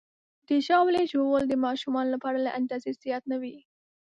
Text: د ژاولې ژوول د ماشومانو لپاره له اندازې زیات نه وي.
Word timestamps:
د 0.47 0.49
ژاولې 0.65 1.03
ژوول 1.11 1.43
د 1.47 1.53
ماشومانو 1.65 2.13
لپاره 2.15 2.37
له 2.45 2.51
اندازې 2.59 2.97
زیات 3.03 3.23
نه 3.31 3.37
وي. 3.41 3.57